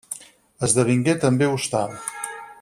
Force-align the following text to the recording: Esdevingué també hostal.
Esdevingué 0.67 1.15
també 1.25 1.51
hostal. 1.51 1.97